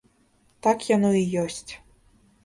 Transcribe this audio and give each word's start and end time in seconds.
Так 0.67 0.85
яно 0.95 1.11
і 1.19 1.21
ёсць. 1.43 1.71